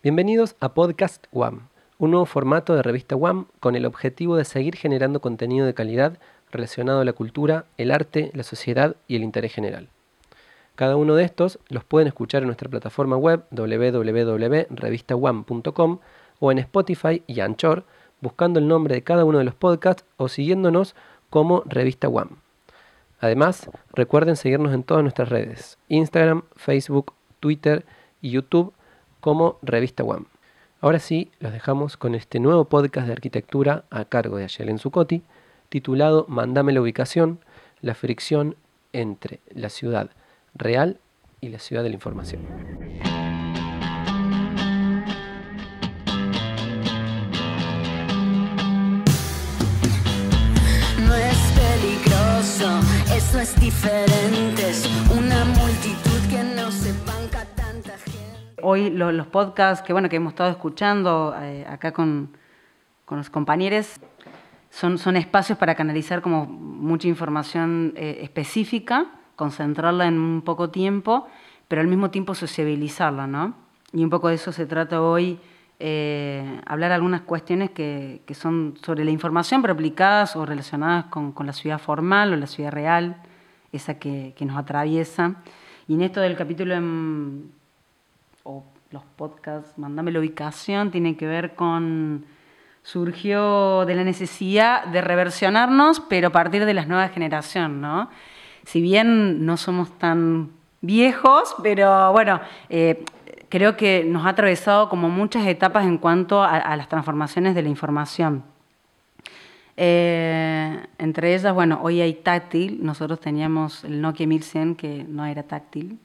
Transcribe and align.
Bienvenidos 0.00 0.54
a 0.60 0.74
Podcast 0.74 1.26
WAM, 1.32 1.70
un 1.98 2.12
nuevo 2.12 2.24
formato 2.24 2.76
de 2.76 2.84
revista 2.84 3.16
WAM 3.16 3.46
con 3.58 3.74
el 3.74 3.84
objetivo 3.84 4.36
de 4.36 4.44
seguir 4.44 4.76
generando 4.76 5.20
contenido 5.20 5.66
de 5.66 5.74
calidad 5.74 6.20
relacionado 6.52 7.00
a 7.00 7.04
la 7.04 7.12
cultura, 7.12 7.64
el 7.78 7.90
arte, 7.90 8.30
la 8.32 8.44
sociedad 8.44 8.94
y 9.08 9.16
el 9.16 9.24
interés 9.24 9.52
general. 9.52 9.88
Cada 10.76 10.94
uno 10.94 11.16
de 11.16 11.24
estos 11.24 11.58
los 11.68 11.82
pueden 11.82 12.06
escuchar 12.06 12.42
en 12.42 12.46
nuestra 12.46 12.68
plataforma 12.68 13.16
web 13.16 13.42
www.revistawam.com 13.50 15.98
o 16.38 16.52
en 16.52 16.58
Spotify 16.60 17.24
y 17.26 17.40
Anchor, 17.40 17.82
buscando 18.20 18.60
el 18.60 18.68
nombre 18.68 18.94
de 18.94 19.02
cada 19.02 19.24
uno 19.24 19.38
de 19.38 19.44
los 19.44 19.56
podcasts 19.56 20.04
o 20.16 20.28
siguiéndonos 20.28 20.94
como 21.28 21.64
Revista 21.66 22.08
WAM. 22.08 22.36
Además, 23.18 23.68
recuerden 23.94 24.36
seguirnos 24.36 24.72
en 24.72 24.84
todas 24.84 25.02
nuestras 25.02 25.28
redes, 25.28 25.76
Instagram, 25.88 26.44
Facebook, 26.54 27.14
Twitter 27.40 27.84
y 28.22 28.30
YouTube 28.30 28.72
como 29.20 29.58
Revista 29.62 30.04
WAM. 30.04 30.26
Ahora 30.80 31.00
sí, 31.00 31.30
los 31.40 31.52
dejamos 31.52 31.96
con 31.96 32.14
este 32.14 32.38
nuevo 32.38 32.66
podcast 32.66 33.08
de 33.08 33.12
arquitectura 33.12 33.84
a 33.90 34.04
cargo 34.04 34.36
de 34.36 34.44
Ayelen 34.44 34.78
Zucotti, 34.78 35.22
titulado 35.68 36.24
Mandame 36.28 36.72
la 36.72 36.80
ubicación, 36.80 37.40
la 37.80 37.94
fricción 37.94 38.54
entre 38.92 39.40
la 39.52 39.70
ciudad 39.70 40.10
real 40.54 40.98
y 41.40 41.48
la 41.48 41.58
ciudad 41.58 41.82
de 41.82 41.88
la 41.88 41.94
información. 41.94 42.42
No 51.06 51.14
es 51.14 51.38
peligroso, 51.58 52.80
eso 53.14 53.40
es 53.40 53.60
diferente, 53.60 54.70
es 54.70 54.88
una 55.10 55.44
Hoy 58.62 58.90
lo- 58.90 59.12
los 59.12 59.26
podcasts 59.26 59.84
que, 59.86 59.92
bueno, 59.92 60.08
que 60.08 60.16
hemos 60.16 60.32
estado 60.32 60.50
escuchando 60.50 61.34
eh, 61.40 61.64
acá 61.68 61.92
con, 61.92 62.30
con 63.04 63.18
los 63.18 63.30
compañeros 63.30 64.00
son, 64.70 64.98
son 64.98 65.16
espacios 65.16 65.58
para 65.58 65.74
canalizar 65.74 66.22
como 66.22 66.46
mucha 66.46 67.08
información 67.08 67.92
eh, 67.96 68.20
específica, 68.22 69.06
concentrarla 69.36 70.06
en 70.06 70.18
un 70.18 70.42
poco 70.42 70.70
tiempo, 70.70 71.26
pero 71.68 71.80
al 71.80 71.86
mismo 71.88 72.10
tiempo 72.10 72.34
sociabilizarla, 72.34 73.26
¿no? 73.26 73.54
Y 73.92 74.04
un 74.04 74.10
poco 74.10 74.28
de 74.28 74.34
eso 74.34 74.52
se 74.52 74.66
trata 74.66 75.00
hoy, 75.00 75.38
eh, 75.78 76.60
hablar 76.66 76.92
algunas 76.92 77.22
cuestiones 77.22 77.70
que, 77.70 78.22
que 78.26 78.34
son 78.34 78.74
sobre 78.82 79.04
la 79.04 79.10
información, 79.10 79.62
pero 79.62 79.74
aplicadas 79.74 80.36
o 80.36 80.44
relacionadas 80.44 81.06
con, 81.06 81.32
con 81.32 81.46
la 81.46 81.52
ciudad 81.52 81.78
formal 81.78 82.32
o 82.32 82.36
la 82.36 82.46
ciudad 82.46 82.72
real, 82.72 83.16
esa 83.72 83.98
que, 83.98 84.34
que 84.36 84.44
nos 84.44 84.56
atraviesa. 84.58 85.36
Y 85.86 85.94
en 85.94 86.02
esto 86.02 86.20
del 86.20 86.36
capítulo 86.36 86.74
o 88.44 88.64
los 88.90 89.02
podcasts, 89.16 89.76
mandame 89.78 90.12
la 90.12 90.20
ubicación, 90.20 90.90
tiene 90.90 91.16
que 91.16 91.26
ver 91.26 91.54
con, 91.54 92.24
surgió 92.82 93.84
de 93.84 93.94
la 93.94 94.04
necesidad 94.04 94.86
de 94.86 95.00
reversionarnos, 95.00 96.00
pero 96.00 96.28
a 96.28 96.32
partir 96.32 96.64
de 96.64 96.74
las 96.74 96.88
nuevas 96.88 97.12
generaciones, 97.12 97.76
¿no? 97.78 98.08
Si 98.64 98.80
bien 98.80 99.44
no 99.44 99.56
somos 99.56 99.96
tan 99.98 100.50
viejos, 100.80 101.54
pero 101.62 102.12
bueno, 102.12 102.40
eh, 102.68 103.04
creo 103.48 103.76
que 103.76 104.04
nos 104.04 104.26
ha 104.26 104.30
atravesado 104.30 104.88
como 104.88 105.08
muchas 105.08 105.46
etapas 105.46 105.84
en 105.84 105.98
cuanto 105.98 106.42
a, 106.42 106.56
a 106.56 106.76
las 106.76 106.88
transformaciones 106.88 107.54
de 107.54 107.62
la 107.62 107.68
información. 107.68 108.44
Eh, 109.80 110.76
entre 110.98 111.36
ellas, 111.36 111.54
bueno, 111.54 111.78
hoy 111.82 112.00
hay 112.00 112.14
táctil, 112.14 112.80
nosotros 112.82 113.20
teníamos 113.20 113.84
el 113.84 114.00
Nokia 114.00 114.26
1100 114.26 114.74
que 114.74 115.04
no 115.04 115.24
era 115.24 115.44
táctil, 115.44 116.00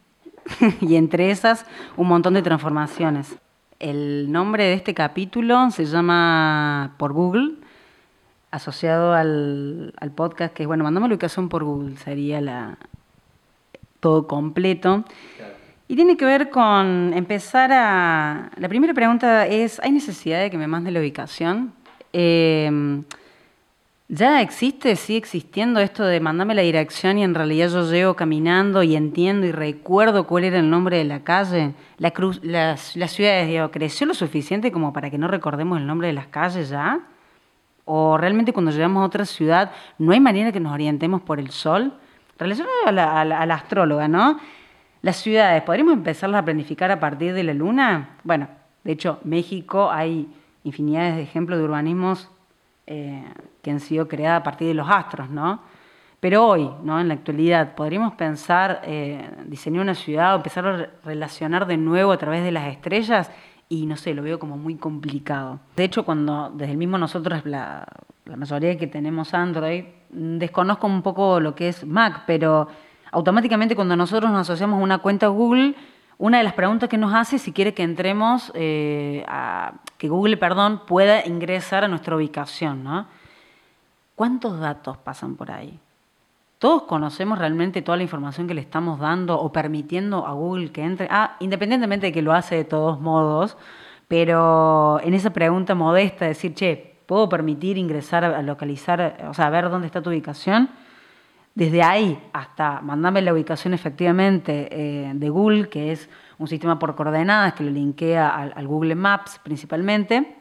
y 0.82 0.96
entre 0.96 1.32
esas 1.32 1.66
un 1.98 2.08
montón 2.08 2.34
de 2.34 2.42
transformaciones. 2.42 3.36
El 3.80 4.32
nombre 4.32 4.64
de 4.64 4.74
este 4.74 4.94
capítulo 4.94 5.70
se 5.72 5.86
llama 5.86 6.96
por 6.98 7.14
Google, 7.14 7.56
asociado 8.52 9.14
al, 9.14 9.94
al 10.00 10.12
podcast, 10.12 10.54
que 10.54 10.64
es, 10.64 10.68
bueno, 10.68 10.84
mandame 10.84 11.08
la 11.08 11.16
ubicación 11.16 11.50
por 11.50 11.64
Google, 11.64 11.98
sería 11.98 12.40
la, 12.40 12.78
todo 14.00 14.28
completo. 14.28 15.04
Y 15.88 15.96
tiene 15.96 16.18
que 16.18 16.26
ver 16.26 16.50
con 16.50 17.14
empezar 17.14 17.72
a... 17.74 18.52
La 18.58 18.70
primera 18.70 18.94
pregunta 18.94 19.46
es, 19.48 19.80
¿hay 19.82 19.92
necesidad 19.92 20.42
de 20.42 20.50
que 20.50 20.58
me 20.58 20.68
mande 20.68 20.92
la 20.92 21.00
ubicación? 21.00 21.74
Eh, 22.14 23.04
¿Ya 24.16 24.42
existe, 24.42 24.96
sigue 24.96 25.18
existiendo 25.18 25.80
esto 25.80 26.04
de 26.06 26.20
mandame 26.20 26.54
la 26.54 26.62
dirección 26.62 27.18
y 27.18 27.24
en 27.24 27.34
realidad 27.34 27.70
yo 27.70 27.90
llego 27.90 28.14
caminando 28.16 28.84
y 28.84 28.96
entiendo 28.96 29.48
y 29.48 29.52
recuerdo 29.52 30.28
cuál 30.28 30.44
era 30.44 30.60
el 30.60 30.70
nombre 30.70 30.98
de 31.00 31.04
la 31.04 31.24
calle? 31.24 31.74
La, 31.98 32.12
cruz, 32.12 32.40
las 32.44 32.92
ciudades, 33.08 33.48
digo, 33.48 33.72
¿creció 33.72 34.06
lo 34.06 34.14
suficiente 34.14 34.72
como 34.72 34.94
para 34.94 35.10
que 35.10 35.18
no 35.18 35.28
recordemos 35.28 35.80
el 35.80 35.88
nombre 35.88 36.08
de 36.10 36.14
las 36.14 36.28
calles 36.28 36.70
ya? 36.70 37.00
¿O 37.86 38.16
realmente 38.20 38.54
cuando 38.54 38.70
llegamos 38.70 39.02
a 39.02 39.06
otra 39.08 39.26
ciudad 39.26 39.72
no 39.98 40.12
hay 40.12 40.20
manera 40.20 40.52
que 40.52 40.60
nos 40.60 40.74
orientemos 40.74 41.24
por 41.24 41.40
el 41.40 41.50
sol? 41.50 41.94
Relacionado 42.38 42.92
la, 42.92 43.20
a 43.20 43.26
la- 43.26 43.40
a 43.40 43.46
la 43.48 43.56
astróloga, 43.56 44.08
¿no? 44.08 44.40
Las 45.02 45.18
ciudades, 45.18 45.64
¿podríamos 45.64 45.96
empezarlas 45.96 46.42
a 46.42 46.46
planificar 46.46 46.92
a 46.92 47.00
partir 47.00 47.34
de 47.34 47.44
la 47.44 47.54
luna? 47.56 48.18
Bueno, 48.24 48.48
de 48.84 48.92
hecho, 48.92 49.20
México 49.24 49.90
hay 49.92 50.28
infinidades 50.64 51.16
de 51.16 51.24
ejemplos 51.24 51.58
de 51.58 51.66
urbanismos 51.66 52.30
eh, 52.88 53.24
que 53.62 53.72
han 53.72 53.80
sido 53.80 54.08
creadas 54.08 54.42
a 54.42 54.44
partir 54.44 54.68
de 54.68 54.74
los 54.74 54.90
astros, 54.90 55.30
¿no? 55.30 55.62
Pero 56.20 56.48
hoy, 56.48 56.70
¿no? 56.84 57.02
en 57.02 57.10
la 57.10 57.16
actualidad, 57.16 57.76
podríamos 57.76 58.14
pensar, 58.14 58.82
eh, 58.86 59.30
diseñar 59.46 59.82
una 59.82 59.94
ciudad 59.96 60.34
o 60.34 60.38
empezar 60.38 60.66
a 60.66 60.78
re- 60.78 60.90
relacionar 61.04 61.66
de 61.68 61.76
nuevo 61.78 62.12
a 62.14 62.18
través 62.18 62.44
de 62.46 62.52
las 62.52 62.68
estrellas 62.68 63.30
y 63.68 63.86
no 63.86 63.98
sé, 63.98 64.14
lo 64.14 64.22
veo 64.24 64.40
como 64.40 64.56
muy 64.58 64.76
complicado. 64.76 65.60
De 65.76 65.84
hecho, 65.84 66.06
cuando 66.06 66.50
desde 66.56 66.72
el 66.72 66.78
mismo 66.78 66.98
nosotros, 66.98 67.46
la, 67.46 67.86
la 68.26 68.36
mayoría 68.38 68.78
que 68.78 68.88
tenemos 68.88 69.34
Android, 69.34 69.84
mm, 70.12 70.38
desconozco 70.38 70.88
un 70.88 71.02
poco 71.02 71.40
lo 71.42 71.56
que 71.56 71.68
es 71.70 71.86
Mac, 71.86 72.24
pero 72.26 72.68
automáticamente 73.12 73.76
cuando 73.76 73.96
nosotros 73.96 74.32
nos 74.32 74.42
asociamos 74.50 74.80
a 74.80 74.84
una 74.84 75.00
cuenta 75.00 75.28
Google, 75.28 75.76
una 76.24 76.38
de 76.38 76.46
las 76.46 76.54
preguntas 76.54 76.88
que 76.88 76.98
nos 76.98 77.14
hace 77.14 77.38
si 77.38 77.52
quiere 77.52 77.74
que 77.74 77.84
entremos, 77.84 78.50
eh, 78.56 79.26
a, 79.28 79.74
que 79.98 80.08
Google, 80.08 80.38
perdón, 80.38 80.84
pueda 80.88 81.28
ingresar 81.28 81.84
a 81.84 81.90
nuestra 81.90 82.16
ubicación, 82.16 82.82
¿no? 82.82 83.08
¿Cuántos 84.16 84.58
datos 84.58 84.96
pasan 84.96 85.36
por 85.36 85.52
ahí? 85.52 85.78
¿Todos 86.60 86.84
conocemos 86.84 87.40
realmente 87.40 87.82
toda 87.82 87.98
la 87.98 88.04
información 88.04 88.48
que 88.48 88.54
le 88.54 88.62
estamos 88.62 89.02
dando 89.02 89.38
o 89.38 89.52
permitiendo 89.52 90.26
a 90.26 90.32
Google 90.32 90.72
que 90.72 90.84
entre? 90.84 91.10
Ah, 91.12 91.36
independientemente 91.42 92.06
de 92.06 92.14
que 92.14 92.22
lo 92.22 92.32
hace 92.32 92.56
de 92.56 92.64
todos 92.64 93.02
modos, 93.02 93.58
pero 94.08 95.02
en 95.02 95.14
esa 95.16 95.34
pregunta 95.34 95.76
modesta, 95.76 96.24
decir, 96.24 96.54
che, 96.54 96.96
¿puedo 97.06 97.28
permitir 97.28 97.78
ingresar 97.78 98.24
a 98.24 98.42
localizar, 98.42 99.26
o 99.28 99.34
sea, 99.34 99.48
a 99.48 99.50
ver 99.50 99.70
dónde 99.70 99.88
está 99.88 100.02
tu 100.02 100.10
ubicación? 100.10 100.70
Desde 101.56 101.84
ahí 101.84 102.20
hasta 102.34 102.82
mandame 102.82 103.22
la 103.22 103.34
ubicación 103.34 103.74
efectivamente 103.74 104.68
eh, 104.72 105.12
de 105.14 105.30
Google, 105.30 105.70
que 105.70 105.92
es 105.92 106.10
un 106.40 106.48
sistema 106.48 106.80
por 106.80 106.96
coordenadas 106.96 107.54
que 107.54 107.64
lo 107.64 107.70
linkea 107.70 108.30
al, 108.30 108.68
Google 108.68 108.96
Maps 108.96 109.40
principalmente. 109.44 110.36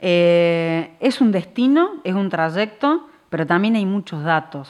Eh, 0.00 0.96
es 0.98 1.20
un 1.20 1.30
destino, 1.30 2.00
es 2.02 2.14
un 2.14 2.28
trayecto, 2.28 3.08
pero 3.30 3.46
también 3.46 3.76
hay 3.76 3.86
muchos 3.86 4.24
datos. 4.24 4.68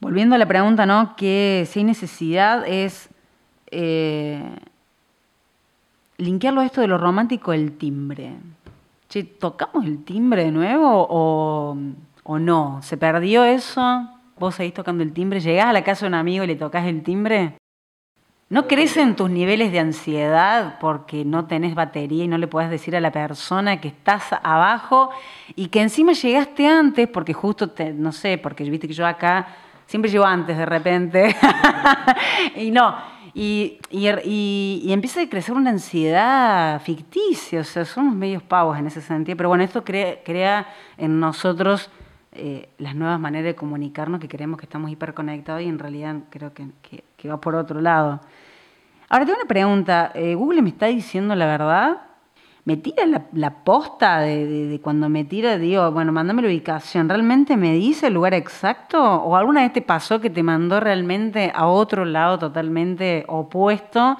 Volviendo 0.00 0.34
a 0.34 0.38
la 0.38 0.46
pregunta, 0.46 0.86
¿no? 0.86 1.14
Que 1.16 1.66
si 1.68 1.80
hay 1.80 1.84
necesidad 1.84 2.66
es 2.66 3.10
eh, 3.70 4.42
linkearlo 6.16 6.62
a 6.62 6.66
esto 6.66 6.80
de 6.80 6.86
lo 6.86 6.96
romántico 6.96 7.50
del 7.52 7.76
timbre. 7.76 8.32
Che, 9.08 9.24
¿tocamos 9.24 9.84
el 9.84 10.04
timbre 10.04 10.44
de 10.44 10.52
nuevo 10.52 11.06
o, 11.10 11.76
o 12.24 12.38
no? 12.38 12.80
¿Se 12.82 12.96
perdió 12.96 13.44
eso? 13.44 14.08
¿Vos 14.38 14.54
seguís 14.54 14.74
tocando 14.74 15.02
el 15.02 15.12
timbre? 15.12 15.40
¿Llegás 15.40 15.66
a 15.66 15.72
la 15.72 15.84
casa 15.84 16.06
de 16.06 16.08
un 16.08 16.14
amigo 16.14 16.44
y 16.44 16.46
le 16.46 16.56
tocas 16.56 16.86
el 16.86 17.02
timbre? 17.02 17.54
¿No 18.48 18.66
crecen 18.66 19.14
tus 19.14 19.30
niveles 19.30 19.70
de 19.70 19.78
ansiedad 19.78 20.78
porque 20.80 21.24
no 21.24 21.44
tenés 21.46 21.76
batería 21.76 22.24
y 22.24 22.28
no 22.28 22.36
le 22.36 22.48
podés 22.48 22.68
decir 22.68 22.96
a 22.96 23.00
la 23.00 23.12
persona 23.12 23.80
que 23.80 23.88
estás 23.88 24.24
abajo 24.42 25.10
y 25.54 25.68
que 25.68 25.80
encima 25.80 26.12
llegaste 26.14 26.66
antes 26.66 27.06
porque 27.08 27.32
justo, 27.32 27.70
te, 27.70 27.92
no 27.92 28.10
sé, 28.10 28.38
porque 28.38 28.64
viste 28.64 28.88
que 28.88 28.94
yo 28.94 29.06
acá 29.06 29.46
siempre 29.86 30.10
llego 30.10 30.24
antes 30.24 30.58
de 30.58 30.66
repente 30.66 31.36
y 32.56 32.72
no, 32.72 32.96
y, 33.34 33.78
y, 33.88 34.08
y- 34.24 34.92
empieza 34.92 35.22
a 35.22 35.28
crecer 35.28 35.54
una 35.54 35.70
ansiedad 35.70 36.80
ficticia, 36.82 37.60
o 37.60 37.64
sea, 37.64 37.84
somos 37.84 38.16
medios 38.16 38.42
pavos 38.42 38.76
en 38.76 38.88
ese 38.88 39.00
sentido, 39.00 39.36
pero 39.36 39.48
bueno, 39.48 39.62
esto 39.62 39.84
crea, 39.84 40.24
crea 40.24 40.66
en 40.98 41.20
nosotros 41.20 41.88
eh, 42.32 42.68
las 42.78 42.94
nuevas 42.94 43.18
maneras 43.18 43.46
de 43.46 43.54
comunicarnos 43.56 44.20
que 44.20 44.28
creemos 44.28 44.58
que 44.58 44.66
estamos 44.66 44.90
hiperconectados 44.90 45.62
y 45.62 45.66
en 45.66 45.78
realidad 45.78 46.16
creo 46.30 46.52
que, 46.54 46.66
que- 46.82 47.28
va 47.28 47.40
por 47.40 47.54
otro 47.54 47.80
lado. 47.80 48.20
Ahora 49.08 49.26
tengo 49.26 49.38
una 49.40 49.48
pregunta, 49.48 50.12
eh, 50.14 50.34
¿Google 50.34 50.62
me 50.62 50.70
está 50.70 50.86
diciendo 50.86 51.34
la 51.34 51.46
verdad? 51.46 51.98
¿Me 52.64 52.76
tira 52.76 53.04
la, 53.32 53.50
posta 53.64 54.20
de, 54.20 54.46
de- 54.46 54.80
cuando 54.80 55.08
me 55.08 55.24
tira, 55.24 55.58
digo, 55.58 55.90
bueno, 55.90 56.12
mándame 56.12 56.42
la 56.42 56.48
ubicación, 56.48 57.08
¿realmente 57.08 57.56
me 57.56 57.72
dice 57.74 58.06
el 58.08 58.14
lugar 58.14 58.34
exacto? 58.34 59.02
¿O 59.02 59.34
alguna 59.36 59.62
vez 59.62 59.72
te 59.72 59.82
pasó 59.82 60.20
que 60.20 60.30
te 60.30 60.42
mandó 60.42 60.78
realmente 60.78 61.50
a 61.54 61.66
otro 61.66 62.04
lado 62.04 62.38
totalmente 62.38 63.24
opuesto 63.28 64.16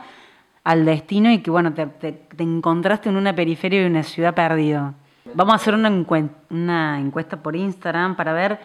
al 0.64 0.84
destino 0.84 1.30
y 1.30 1.38
que, 1.38 1.50
bueno, 1.50 1.72
te, 1.74 1.86
te- 1.86 2.12
te 2.12 2.42
encontraste 2.42 3.08
en 3.08 3.16
una 3.16 3.34
periferia 3.34 3.80
de 3.80 3.86
una 3.86 4.02
ciudad 4.02 4.34
perdido. 4.34 4.94
Vamos 5.34 5.52
a 5.52 5.56
hacer 5.56 5.74
una, 5.74 5.88
encuen- 5.90 6.30
una 6.50 6.98
encuesta 7.00 7.36
por 7.42 7.54
Instagram 7.56 8.16
para 8.16 8.32
ver 8.32 8.60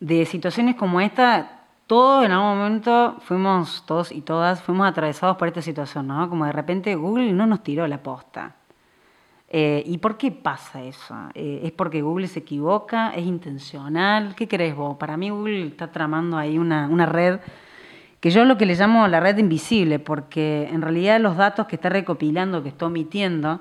de 0.00 0.26
situaciones 0.26 0.74
como 0.76 1.00
esta. 1.00 1.52
Todos 1.86 2.24
en 2.24 2.32
algún 2.32 2.58
momento 2.58 3.16
fuimos, 3.20 3.84
todos 3.86 4.10
y 4.10 4.20
todas, 4.20 4.60
fuimos 4.60 4.88
atravesados 4.88 5.36
por 5.36 5.46
esta 5.48 5.62
situación, 5.62 6.08
¿no? 6.08 6.28
Como 6.28 6.44
de 6.44 6.52
repente 6.52 6.94
Google 6.96 7.32
no 7.32 7.46
nos 7.46 7.62
tiró 7.62 7.86
la 7.86 7.98
posta. 7.98 8.56
Eh, 9.48 9.84
¿Y 9.86 9.98
por 9.98 10.16
qué 10.18 10.32
pasa 10.32 10.82
eso? 10.82 11.14
Eh, 11.34 11.60
¿Es 11.62 11.70
porque 11.72 12.02
Google 12.02 12.26
se 12.26 12.40
equivoca? 12.40 13.10
¿Es 13.14 13.24
intencional? 13.24 14.34
¿Qué 14.34 14.48
crees 14.48 14.74
vos? 14.74 14.96
Para 14.96 15.16
mí 15.16 15.30
Google 15.30 15.68
está 15.68 15.92
tramando 15.92 16.36
ahí 16.36 16.58
una, 16.58 16.88
una 16.88 17.06
red 17.06 17.38
que 18.18 18.30
yo 18.30 18.44
lo 18.44 18.58
que 18.58 18.66
le 18.66 18.74
llamo 18.74 19.06
la 19.06 19.20
red 19.20 19.38
invisible, 19.38 20.00
porque 20.00 20.68
en 20.72 20.82
realidad 20.82 21.20
los 21.20 21.36
datos 21.36 21.66
que 21.68 21.76
está 21.76 21.88
recopilando, 21.88 22.64
que 22.64 22.70
está 22.70 22.86
omitiendo, 22.86 23.60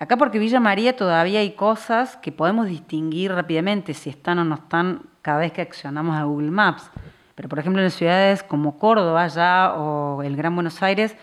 acá 0.00 0.16
porque 0.16 0.40
Villa 0.40 0.58
María 0.58 0.96
todavía 0.96 1.40
hay 1.40 1.52
cosas 1.52 2.16
que 2.16 2.32
podemos 2.32 2.66
distinguir 2.66 3.32
rápidamente 3.32 3.94
si 3.94 4.10
están 4.10 4.38
o 4.40 4.44
no 4.44 4.56
están 4.56 5.02
cada 5.22 5.38
vez 5.38 5.52
que 5.52 5.60
accionamos 5.60 6.16
a 6.16 6.24
Google 6.24 6.50
Maps. 6.50 6.90
Pero 7.36 7.48
por 7.48 7.58
ejemplo 7.58 7.82
en 7.82 7.90
ciudades 7.90 8.42
como 8.42 8.78
Córdoba 8.78 9.28
ya 9.28 9.74
o 9.76 10.22
el 10.22 10.36
Gran 10.36 10.54
Buenos 10.54 10.82
Aires, 10.82 11.14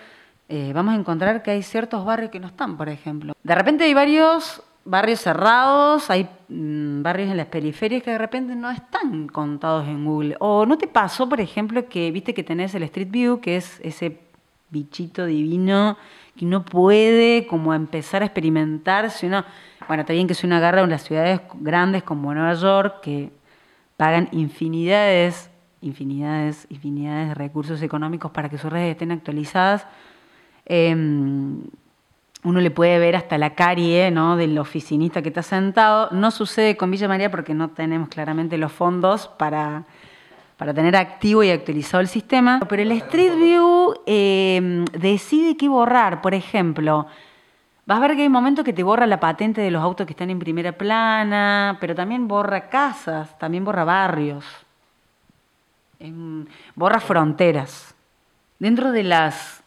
eh, 0.47 0.71
vamos 0.73 0.93
a 0.93 0.97
encontrar 0.97 1.43
que 1.43 1.51
hay 1.51 1.63
ciertos 1.63 2.05
barrios 2.05 2.31
que 2.31 2.39
no 2.39 2.47
están, 2.47 2.77
por 2.77 2.87
ejemplo. 2.87 3.33
De 3.43 3.55
repente 3.55 3.83
hay 3.83 3.93
varios 3.93 4.63
barrios 4.85 5.19
cerrados, 5.19 6.09
hay 6.09 6.29
mm, 6.47 7.01
barrios 7.01 7.31
en 7.31 7.37
las 7.37 7.47
periferias 7.47 8.01
que 8.03 8.11
de 8.11 8.17
repente 8.17 8.55
no 8.55 8.69
están 8.69 9.27
contados 9.27 9.87
en 9.87 10.05
Google. 10.05 10.37
O 10.39 10.65
no 10.65 10.77
te 10.77 10.87
pasó, 10.87 11.27
por 11.27 11.41
ejemplo, 11.41 11.89
que 11.89 12.11
viste 12.11 12.33
que 12.33 12.43
tenés 12.43 12.73
el 12.75 12.83
Street 12.83 13.09
View, 13.09 13.41
que 13.41 13.57
es 13.57 13.79
ese 13.81 14.19
bichito 14.69 15.25
divino 15.25 15.97
que 16.37 16.45
no 16.45 16.63
puede 16.63 17.47
como 17.47 17.73
empezar 17.73 18.21
a 18.21 18.25
experimentar 18.25 19.11
si 19.11 19.25
uno, 19.25 19.43
bueno, 19.87 20.01
está 20.01 20.13
bien 20.13 20.27
que 20.27 20.33
si 20.33 20.45
uno 20.45 20.55
agarra 20.55 20.81
en 20.81 20.89
las 20.89 21.03
ciudades 21.03 21.41
grandes 21.55 22.03
como 22.03 22.33
Nueva 22.33 22.53
York, 22.53 23.01
que 23.01 23.31
pagan 23.97 24.29
infinidades, 24.31 25.49
infinidades, 25.81 26.67
infinidades 26.69 27.29
de 27.29 27.33
recursos 27.35 27.81
económicos 27.81 28.31
para 28.31 28.49
que 28.49 28.57
sus 28.57 28.71
redes 28.71 28.91
estén 28.91 29.11
actualizadas, 29.11 29.87
em, 30.65 31.61
uno 32.43 32.61
le 32.61 32.71
puede 32.71 32.99
ver 32.99 33.15
hasta 33.15 33.37
la 33.37 33.55
carie 33.55 34.11
¿no? 34.11 34.37
del 34.37 34.57
oficinista 34.57 35.21
que 35.21 35.29
está 35.29 35.41
sentado. 35.43 36.09
No 36.11 36.31
sucede 36.31 36.77
con 36.77 36.91
Villa 36.91 37.07
María 37.07 37.31
porque 37.31 37.53
no 37.53 37.69
tenemos 37.71 38.09
claramente 38.09 38.57
los 38.57 38.71
fondos 38.71 39.27
para, 39.27 39.85
para 40.57 40.73
tener 40.73 40.95
activo 40.95 41.43
y 41.43 41.51
actualizado 41.51 42.01
el 42.01 42.07
sistema. 42.07 42.59
Pero 42.67 42.81
el 42.81 42.91
Street 42.93 43.35
View 43.35 43.93
eh, 44.05 44.85
decide 44.91 45.55
qué 45.55 45.69
borrar. 45.69 46.21
Por 46.21 46.33
ejemplo, 46.33 47.05
vas 47.85 47.97
a 47.97 48.01
ver 48.01 48.15
que 48.15 48.23
hay 48.23 48.29
momentos 48.29 48.65
que 48.65 48.73
te 48.73 48.83
borra 48.83 49.05
la 49.05 49.19
patente 49.19 49.61
de 49.61 49.71
los 49.71 49.83
autos 49.83 50.07
que 50.07 50.13
están 50.13 50.31
en 50.31 50.39
primera 50.39 50.71
plana, 50.71 51.77
pero 51.79 51.93
también 51.93 52.27
borra 52.27 52.69
casas, 52.69 53.37
también 53.37 53.63
borra 53.63 53.83
barrios, 53.83 54.45
borra 56.75 56.99
fronteras. 56.99 57.93
Dentro 58.59 58.91
de 58.91 59.03
las 59.03 59.63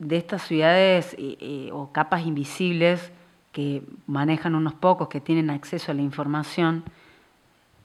de 0.00 0.16
estas 0.16 0.42
ciudades 0.42 1.14
eh, 1.18 1.36
eh, 1.40 1.70
o 1.72 1.92
capas 1.92 2.26
invisibles 2.26 3.12
que 3.52 3.82
manejan 4.06 4.54
unos 4.54 4.72
pocos 4.74 5.08
que 5.08 5.20
tienen 5.20 5.50
acceso 5.50 5.92
a 5.92 5.94
la 5.94 6.00
información, 6.02 6.84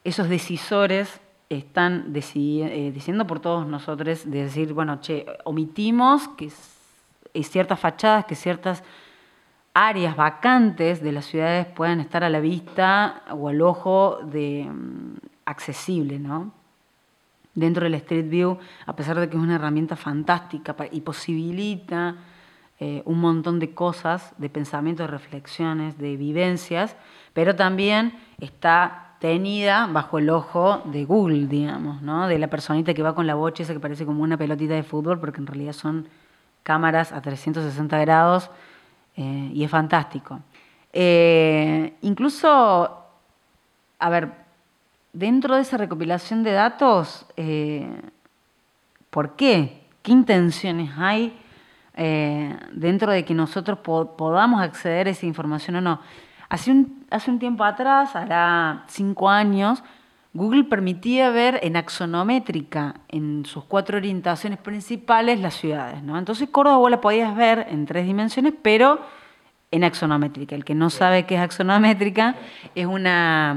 esos 0.06 0.30
decisores 0.30 1.20
están 1.50 2.14
eh, 2.14 2.92
diciendo 2.94 3.28
por 3.28 3.40
todos 3.40 3.68
nosotros 3.68 4.30
de 4.30 4.44
decir, 4.44 4.74
bueno, 4.74 5.00
che, 5.02 5.26
omitimos 5.44 6.28
que 6.30 6.52
eh, 7.34 7.44
ciertas 7.44 7.80
fachadas, 7.80 8.26
que 8.26 8.36
ciertas 8.36 8.84
áreas 9.74 10.16
vacantes 10.16 11.02
de 11.02 11.12
las 11.12 11.26
ciudades 11.26 11.68
puedan 11.68 12.00
estar 12.00 12.24
a 12.24 12.30
la 12.30 12.40
vista 12.40 13.24
o 13.32 13.50
al 13.50 13.62
ojo 13.62 14.20
de 14.24 14.68
mm, 14.70 15.18
accesible, 15.46 16.20
¿no? 16.20 16.52
dentro 17.56 17.86
del 17.86 17.96
Street 17.96 18.30
View, 18.30 18.58
a 18.86 18.96
pesar 18.96 19.20
de 19.20 19.30
que 19.30 19.38
es 19.38 19.42
una 19.42 19.56
herramienta 19.56 19.96
fantástica 19.96 20.76
y 20.92 21.02
posibilita 21.02 22.18
eh, 22.80 23.02
un 23.06 23.20
montón 23.22 23.60
de 23.60 23.74
cosas, 23.74 24.34
de 24.38 24.50
pensamientos, 24.50 25.08
de 25.08 25.12
reflexiones, 25.12 25.98
de 25.98 26.18
vivencias, 26.18 26.96
pero 27.34 27.56
también 27.56 28.14
está 28.40 29.05
tenida 29.20 29.88
bajo 29.88 30.18
el 30.20 30.30
ojo 30.30 30.82
de 30.86 31.06
Google, 31.06 31.48
digamos, 31.48 32.02
¿no? 32.02 32.28
de 32.28 32.38
la 32.40 32.48
personita 32.48 32.94
que 32.94 33.02
va 33.04 33.16
con 33.16 33.26
la 33.28 33.36
bocha 33.36 33.64
esa 33.64 33.74
que 33.74 33.80
parece 33.80 34.06
como 34.06 34.24
una 34.24 34.38
pelotita 34.38 34.74
de 34.74 34.84
fútbol, 34.84 35.20
porque 35.20 35.40
en 35.40 35.48
realidad 35.48 35.74
son 35.74 36.08
cámaras 36.64 37.12
a 37.12 37.22
360 37.22 37.98
grados 38.00 38.50
eh, 39.16 39.50
y 39.54 39.64
es 39.64 39.72
fantástico. 39.72 40.40
Eh, 40.94 41.94
incluso, 42.02 43.04
a 44.00 44.10
ver, 44.10 44.32
dentro 45.14 45.56
de 45.56 45.62
esa 45.62 45.78
recopilación 45.78 46.44
de 46.44 46.52
datos, 46.52 47.26
eh, 47.38 47.90
¿por 49.10 49.36
qué? 49.36 49.82
¿Qué 50.02 50.12
intenciones 50.12 50.92
hay 50.98 51.40
dentro 52.74 53.12
de 53.14 53.24
que 53.24 53.34
nosotros 53.34 53.80
po- 53.80 54.18
podamos 54.18 54.62
acceder 54.62 55.08
a 55.08 55.12
esa 55.12 55.26
información 55.26 55.78
o 55.78 55.82
no? 55.82 56.02
Hace 56.50 56.72
un, 56.72 57.06
hace 57.10 57.32
un 57.32 57.40
tiempo 57.40 57.64
atrás, 57.64 58.16
hará 58.16 58.84
cinco 58.88 59.30
años, 59.30 59.84
Google 60.36 60.66
permitía 60.66 61.30
ver 61.30 61.62
en 61.64 61.78
axonométrica, 61.78 62.96
en 63.08 63.46
sus 63.46 63.64
cuatro 63.64 63.96
orientaciones 63.98 64.60
principales, 64.60 65.40
las 65.40 65.54
ciudades. 65.54 66.04
¿no? 66.04 66.18
Entonces 66.18 66.50
Córdoba 66.50 66.76
vos 66.76 66.92
la 66.92 67.00
podías 67.00 67.34
ver 67.38 67.68
en 67.70 67.86
tres 67.86 68.06
dimensiones, 68.06 68.54
pero 68.62 69.00
en 69.72 69.86
axonométrica. 69.86 70.54
El 70.54 70.66
que 70.66 70.76
no 70.76 70.90
sabe 70.90 71.26
qué 71.26 71.36
es 71.36 71.42
axonométrica 71.42 72.36
es 72.76 72.86
una, 72.86 73.56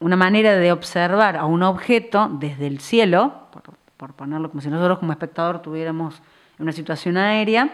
una 0.00 0.16
manera 0.16 0.56
de 0.56 0.72
observar 0.72 1.36
a 1.36 1.44
un 1.44 1.62
objeto 1.62 2.30
desde 2.40 2.68
el 2.68 2.80
cielo, 2.80 3.48
por, 3.52 3.62
por 3.98 4.14
ponerlo 4.14 4.48
como 4.48 4.62
si 4.62 4.70
nosotros 4.70 5.00
como 5.00 5.12
espectador 5.12 5.60
tuviéramos 5.60 6.22
una 6.58 6.72
situación 6.72 7.18
aérea, 7.18 7.68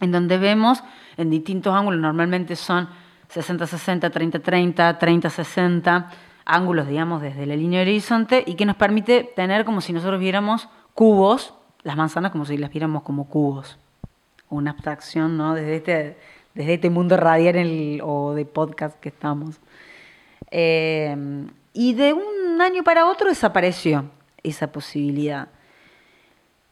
en 0.00 0.10
donde 0.10 0.36
vemos 0.36 0.82
en 1.16 1.30
distintos 1.30 1.72
ángulos, 1.72 2.00
normalmente 2.00 2.56
son 2.56 2.88
60-60, 3.34 4.10
30-30, 4.10 4.98
30-60, 4.98 6.06
ángulos, 6.44 6.88
digamos, 6.88 7.22
desde 7.22 7.46
la 7.46 7.56
línea 7.56 7.82
horizonte, 7.82 8.44
y 8.46 8.54
que 8.54 8.66
nos 8.66 8.76
permite 8.76 9.24
tener 9.24 9.64
como 9.64 9.80
si 9.80 9.92
nosotros 9.92 10.20
viéramos 10.20 10.68
cubos, 10.94 11.54
las 11.82 11.96
manzanas 11.96 12.32
como 12.32 12.44
si 12.44 12.56
las 12.56 12.70
viéramos 12.70 13.02
como 13.02 13.28
cubos. 13.28 13.78
Una 14.48 14.72
abstracción, 14.72 15.36
¿no? 15.36 15.54
Desde 15.54 15.76
este, 15.76 16.16
desde 16.54 16.74
este 16.74 16.90
mundo 16.90 17.16
radial 17.16 18.00
o 18.02 18.34
de 18.34 18.44
podcast 18.44 18.98
que 19.00 19.08
estamos. 19.08 19.56
Eh, 20.50 21.46
y 21.72 21.94
de 21.94 22.12
un 22.12 22.60
año 22.60 22.82
para 22.84 23.06
otro 23.06 23.28
desapareció 23.28 24.06
esa 24.42 24.72
posibilidad. 24.72 25.48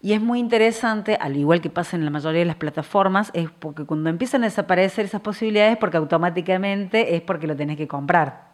Y 0.05 0.13
es 0.13 0.21
muy 0.21 0.39
interesante, 0.39 1.17
al 1.19 1.35
igual 1.35 1.63
que 1.63 1.71
pasa 1.71 1.97
en 1.97 2.05
la 2.05 2.11
mayoría 2.11 2.41
de 2.41 2.45
las 2.45 2.57
plataformas, 2.57 3.31
es 3.33 3.49
porque 3.51 3.87
cuando 3.87 4.11
empiezan 4.11 4.43
a 4.43 4.49
desaparecer 4.49 5.07
esas 5.07 5.23
posibilidades, 5.23 5.79
porque 5.79 5.97
automáticamente 5.97 7.17
es 7.17 7.23
porque 7.23 7.47
lo 7.47 7.57
tenés 7.57 7.79
que 7.79 7.89
comprar. 7.89 8.53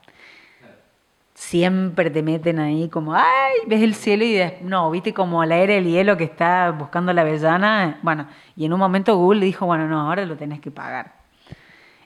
Siempre 1.35 2.11
te 2.11 2.23
meten 2.23 2.59
ahí 2.59 2.88
como, 2.88 3.14
ay, 3.14 3.54
ves 3.66 3.83
el 3.83 3.95
cielo 3.95 4.25
y 4.25 4.35
des- 4.35 4.61
no, 4.62 4.90
viste 4.90 5.14
como 5.14 5.45
la 5.45 5.57
era 5.57 5.75
del 5.75 5.87
hielo 5.87 6.16
que 6.16 6.25
está 6.25 6.71
buscando 6.71 7.12
la 7.12 7.23
avellana. 7.23 7.99
Bueno, 8.02 8.26
y 8.57 8.66
en 8.66 8.73
un 8.73 8.78
momento 8.78 9.16
Google 9.16 9.45
dijo, 9.45 9.64
bueno, 9.66 9.88
no, 9.88 10.00
ahora 10.02 10.26
lo 10.26 10.37
tenés 10.37 10.61
que 10.61 10.71
pagar. 10.71 11.14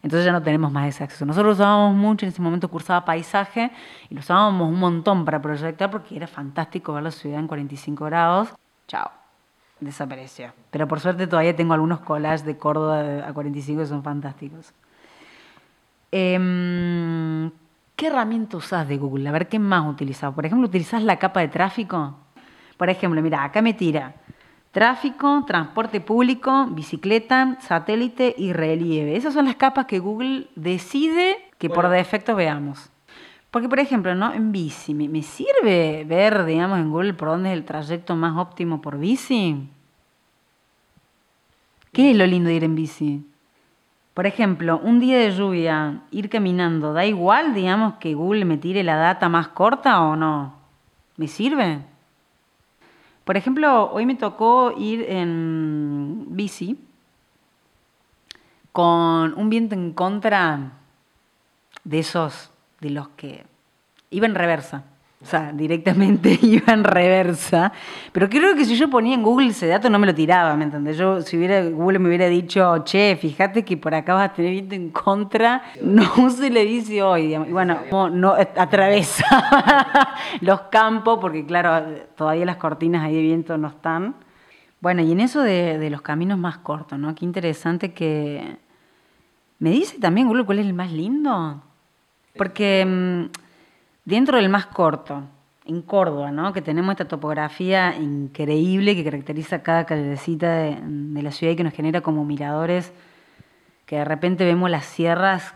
Entonces 0.03 0.27
ya 0.27 0.33
no 0.33 0.43
tenemos 0.43 0.73
más 0.73 0.89
ese 0.89 1.05
acceso. 1.05 1.27
Nosotros 1.27 1.55
usábamos 1.57 1.97
mucho, 1.97 2.27
en 2.27 2.33
ese 2.33 2.43
momento 2.43 2.69
cursaba 2.69 3.05
paisaje 3.05 3.73
y 4.11 4.15
lo 4.15 4.21
usábamos 4.21 4.69
un 4.69 4.79
montón 4.79 5.25
para 5.25 5.43
proyectar 5.43 5.91
porque 5.91 6.17
era 6.17 6.27
fantástico 6.29 6.93
ver 6.95 7.03
la 7.05 7.11
ciudad 7.11 7.41
en 7.41 7.49
45 7.49 8.05
grados. 8.07 8.51
Chao, 8.87 9.11
desapareció. 9.85 10.53
Pero 10.71 10.89
por 10.89 11.01
suerte 11.01 11.27
todavía 11.27 11.55
tengo 11.55 11.75
algunos 11.75 12.01
collages 12.01 12.45
de 12.45 12.57
Córdoba 12.57 13.27
a 13.27 13.33
45 13.33 13.81
que 13.81 13.87
son 13.87 14.03
fantásticos. 14.03 14.73
Em, 16.11 17.51
¿Qué 17.97 18.09
herramienta 18.09 18.57
usás 18.57 18.89
de 18.89 18.97
Google? 18.97 19.29
A 19.29 19.33
ver, 19.33 19.49
¿qué 19.49 19.59
más 19.59 19.89
utilizás? 19.89 20.35
Por 20.35 20.47
ejemplo, 20.47 20.67
¿utilizás 20.67 21.03
la 21.03 21.19
capa 21.19 21.41
de 21.41 21.49
tráfico? 21.49 22.17
Por 22.77 22.91
ejemplo, 22.91 23.23
mira, 23.23 23.45
acá 23.45 23.63
me 23.63 23.75
tira 23.75 24.15
tráfico, 24.75 25.45
transporte 25.47 26.01
público, 26.01 26.67
bicicleta, 26.67 27.57
satélite 27.61 28.35
y 28.37 28.53
relieve. 28.53 29.17
Esas 29.17 29.33
son 29.33 29.45
las 29.45 29.55
capas 29.55 29.87
que 29.87 30.01
Google 30.01 30.49
decide 30.57 31.37
que 31.59 31.71
por 31.71 31.89
defecto 31.89 32.35
veamos. 32.35 32.91
Porque, 33.53 33.69
por 33.69 33.79
ejemplo, 33.79 34.17
¿no? 34.17 34.35
en 34.35 34.51
bici, 34.51 34.93
¿me, 34.93 35.09
me 35.09 35.23
sirve 35.23 36.05
ver, 36.05 36.45
digamos, 36.45 36.81
en 36.81 36.91
Google 36.91 37.15
por 37.15 37.29
dónde 37.29 37.53
es 37.53 37.57
el 37.57 37.65
trayecto 37.65 38.17
más 38.17 38.37
óptimo 38.37 38.83
por 38.83 38.99
bici? 38.99 39.71
¿Qué 41.95 42.11
es 42.11 42.17
lo 42.17 42.27
lindo 42.27 42.49
de 42.49 42.57
ir 42.57 42.65
en 42.65 42.75
bici? 42.75 43.25
Por 44.15 44.27
ejemplo, 44.27 44.81
un 44.83 44.99
día 44.99 45.17
de 45.17 45.31
lluvia, 45.31 46.03
ir 46.11 46.29
caminando, 46.29 46.93
¿da 46.93 47.07
igual, 47.07 47.55
digamos, 47.55 47.95
que 48.01 48.15
Google 48.15 48.45
me 48.45 48.59
tire 48.59 48.83
la 48.83 48.97
data 48.97 49.29
más 49.29 49.47
corta 49.49 50.03
o 50.03 50.17
no? 50.17 50.55
¿Me 51.17 51.29
sirve? 51.29 51.83
Por 53.23 53.37
ejemplo, 53.37 53.93
hoy 53.93 54.07
me 54.07 54.17
tocó 54.17 54.75
ir 54.77 55.07
en 55.09 56.25
bici 56.31 56.81
con 58.73 59.33
un 59.39 59.49
viento 59.49 59.77
en 59.77 59.93
contra 59.93 60.73
de 61.85 62.01
esos, 62.01 62.51
de 62.81 62.91
los 62.91 63.07
que 63.11 63.47
iba 64.11 64.27
en 64.27 64.35
reversa. 64.35 64.83
O 65.25 65.27
sea, 65.27 65.53
directamente 65.55 66.39
iba 66.43 66.75
en 66.75 66.85
reversa. 66.85 67.73
Pero 68.13 68.29
creo 68.29 68.55
que 68.55 68.67
si 68.67 68.77
yo 68.77 68.91
ponía 68.91 69.15
en 69.15 69.23
Google 69.23 69.49
ese 69.49 69.67
dato 69.67 69.89
no 69.89 69.99
me 69.99 70.07
lo 70.07 70.15
tiraba, 70.15 70.55
¿me 70.55 70.65
entendés? 70.65 70.99
Yo, 70.99 71.23
si 71.23 71.39
hubiera, 71.39 71.65
Google 71.65 71.99
me 71.99 72.09
hubiera 72.09 72.29
dicho, 72.29 72.85
che, 72.85 73.17
fíjate 73.17 73.65
que 73.65 73.79
por 73.79 73.95
acá 73.95 74.13
vas 74.13 74.31
a 74.31 74.33
tener 74.35 74.51
viento 74.51 74.75
en 74.75 74.91
contra, 74.91 75.63
no 75.83 76.03
use 76.19 76.51
la 76.51 76.61
bici 76.61 77.01
hoy. 77.01 77.35
Y 77.35 77.39
bueno, 77.51 77.79
no, 77.91 78.11
no, 78.11 78.35
atraviesa 78.35 79.25
los 80.43 80.61
campos, 80.63 81.19
porque 81.23 81.47
claro, 81.47 81.87
todavía 82.17 82.45
las 82.45 82.57
cortinas 82.57 83.03
ahí 83.03 83.15
de 83.15 83.23
viento 83.23 83.57
no 83.57 83.69
están. 83.69 84.17
Bueno, 84.83 85.01
y 85.01 85.11
en 85.11 85.21
eso 85.21 85.41
de, 85.41 85.79
de 85.79 85.89
los 85.89 86.03
caminos 86.03 86.37
más 86.37 86.59
cortos, 86.59 86.99
¿no? 86.99 87.15
Qué 87.15 87.25
interesante 87.25 87.95
que... 87.95 88.59
¿Me 89.59 89.71
dice 89.71 89.99
también 89.99 90.27
Google 90.27 90.45
cuál 90.45 90.59
es 90.59 90.67
el 90.67 90.75
más 90.75 90.93
lindo? 90.93 91.63
Porque... 92.37 92.85
mm, 92.85 93.44
Dentro 94.05 94.37
del 94.37 94.49
más 94.49 94.67
corto, 94.67 95.23
en 95.67 95.81
Córdoba, 95.81 96.31
¿no? 96.31 96.53
que 96.53 96.61
tenemos 96.61 96.93
esta 96.93 97.09
topografía 97.09 97.97
increíble 97.97 98.95
que 98.95 99.03
caracteriza 99.05 99.63
cada 99.63 99.87
callecita 99.87 100.55
de, 100.57 101.23
la 101.23 101.31
ciudad 101.31 101.55
y 101.55 101.57
que 101.57 101.65
nos 101.65 101.73
genera 101.73 102.03
como 102.03 102.25
miradores, 102.25 102.93
que 103.87 103.97
de 103.97 104.05
repente 104.05 104.45
vemos 104.45 104.71
las 104.71 104.85
sierras 104.85 105.55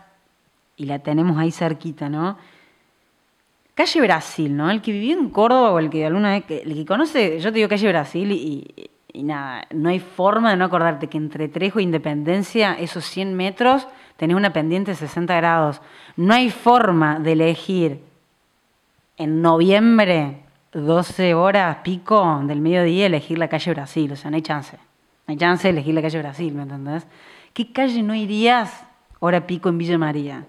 y 0.77 0.85
la 0.85 0.99
tenemos 0.99 1.37
ahí 1.37 1.51
cerquita, 1.51 2.09
¿no? 2.09 2.37
Calle 3.75 4.01
Brasil, 4.01 4.55
¿no? 4.57 4.71
El 4.71 4.81
que 4.81 4.91
vivió 4.91 5.17
en 5.17 5.29
Córdoba 5.29 5.71
o 5.71 5.79
el 5.79 5.89
que 5.89 6.05
alguna 6.05 6.31
vez, 6.31 6.43
el 6.49 6.73
que 6.73 6.85
conoce, 6.85 7.39
yo 7.39 7.51
te 7.51 7.57
digo 7.57 7.69
Calle 7.69 7.87
Brasil 7.87 8.31
y- 8.31 8.89
y 9.13 9.23
nada, 9.23 9.67
no 9.73 9.89
hay 9.89 9.99
forma 9.99 10.51
de 10.51 10.57
no 10.57 10.65
acordarte 10.65 11.07
que 11.07 11.17
entre 11.17 11.47
Trejo 11.49 11.79
e 11.79 11.83
Independencia, 11.83 12.73
esos 12.73 13.05
100 13.05 13.35
metros, 13.35 13.87
tenés 14.17 14.35
una 14.35 14.53
pendiente 14.53 14.91
de 14.91 14.95
60 14.97 15.35
grados. 15.35 15.81
No 16.15 16.33
hay 16.33 16.49
forma 16.49 17.19
de 17.19 17.31
elegir 17.33 18.08
en 19.19 19.41
noviembre, 19.41 20.37
12 20.71 21.33
horas 21.35 21.77
pico 21.83 22.41
del 22.45 22.61
mediodía, 22.61 23.05
elegir 23.05 23.37
la 23.37 23.49
calle 23.49 23.73
Brasil. 23.73 24.11
O 24.11 24.15
sea, 24.15 24.31
no 24.31 24.35
hay 24.35 24.41
chance. 24.41 24.77
No 25.27 25.31
hay 25.33 25.37
chance 25.37 25.67
de 25.67 25.71
elegir 25.71 25.93
la 25.93 26.01
calle 26.01 26.19
Brasil, 26.19 26.53
¿me 26.53 26.63
entendés? 26.63 27.05
¿Qué 27.53 27.71
calle 27.71 28.01
no 28.01 28.15
irías 28.15 28.85
hora 29.19 29.45
pico 29.45 29.69
en 29.69 29.77
Villa 29.77 29.97
María? 29.97 30.45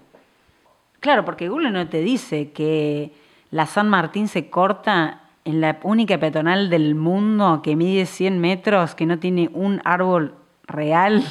Claro, 1.01 1.25
porque 1.25 1.49
Google 1.49 1.71
no 1.71 1.87
te 1.89 2.01
dice 2.01 2.51
que 2.51 3.13
la 3.51 3.65
San 3.65 3.89
Martín 3.89 4.29
se 4.29 4.49
corta 4.49 5.21
en 5.43 5.59
la 5.59 5.79
única 5.83 6.17
peatonal 6.17 6.69
del 6.69 6.95
mundo 6.95 7.61
que 7.61 7.75
mide 7.75 8.05
100 8.05 8.39
metros, 8.39 8.95
que 8.95 9.05
no 9.05 9.19
tiene 9.19 9.49
un 9.53 9.81
árbol 9.83 10.35
real. 10.65 11.25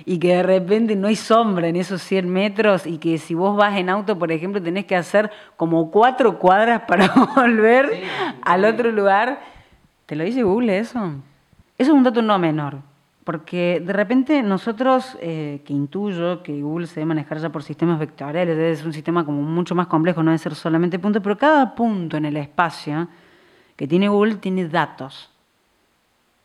y 0.06 0.18
que 0.20 0.36
de 0.36 0.44
repente 0.44 0.96
no 0.96 1.08
hay 1.08 1.16
sombra 1.16 1.68
en 1.68 1.76
esos 1.76 2.02
100 2.02 2.30
metros 2.30 2.86
y 2.86 2.98
que 2.98 3.18
si 3.18 3.34
vos 3.34 3.56
vas 3.56 3.78
en 3.78 3.90
auto, 3.90 4.18
por 4.18 4.32
ejemplo, 4.32 4.62
tenés 4.62 4.86
que 4.86 4.96
hacer 4.96 5.32
como 5.56 5.92
cuatro 5.92 6.40
cuadras 6.40 6.82
para 6.88 7.08
volver 7.36 8.04
al 8.42 8.66
otro 8.66 8.92
lugar. 8.92 9.42
¿Te 10.06 10.16
lo 10.16 10.24
dice 10.24 10.44
Google 10.44 10.78
eso? 10.78 11.00
Eso 11.78 11.92
es 11.92 11.98
un 11.98 12.04
dato 12.04 12.22
no 12.22 12.38
menor, 12.38 12.78
porque 13.24 13.82
de 13.84 13.94
repente 13.94 14.44
nosotros, 14.44 15.18
eh, 15.22 15.62
que 15.66 15.74
intuyo 15.74 16.44
que 16.44 16.62
Google 16.62 16.88
se 16.88 16.96
debe 16.96 17.08
manejar 17.08 17.40
ya 17.40 17.50
por 17.50 17.64
sistemas 17.64 18.00
vectoriales, 18.00 18.56
debe 18.56 18.76
ser 18.76 18.86
un 18.86 18.94
sistema 18.94 19.26
como 19.26 19.42
mucho 19.42 19.74
más 19.74 19.88
complejo, 19.88 20.22
no 20.22 20.32
debe 20.32 20.40
ser 20.40 20.56
solamente 20.56 21.00
puntos, 21.00 21.24
pero 21.24 21.38
cada 21.38 21.74
punto 21.74 22.18
en 22.18 22.26
el 22.26 22.38
espacio 22.38 23.08
que 23.76 23.88
tiene 23.88 24.08
Google 24.08 24.36
tiene 24.36 24.68
datos 24.68 25.34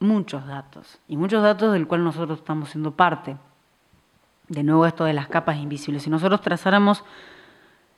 muchos 0.00 0.46
datos 0.46 1.00
y 1.08 1.16
muchos 1.16 1.42
datos 1.42 1.72
del 1.72 1.86
cual 1.86 2.04
nosotros 2.04 2.38
estamos 2.38 2.70
siendo 2.70 2.92
parte. 2.92 3.36
De 4.48 4.62
nuevo 4.62 4.86
esto 4.86 5.04
de 5.04 5.12
las 5.12 5.28
capas 5.28 5.56
invisibles. 5.58 6.02
Si 6.02 6.10
nosotros 6.10 6.40
trazáramos 6.40 7.04